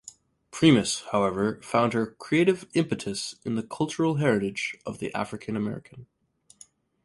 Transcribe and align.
Primus, 0.49 1.03
however, 1.11 1.59
found 1.61 1.93
her 1.93 2.07
creative 2.07 2.67
impetus 2.73 3.35
in 3.45 3.53
the 3.53 3.61
cultural 3.61 4.15
heritage 4.15 4.75
of 4.83 4.97
the 4.97 5.13
African 5.13 5.55
American. 5.55 6.07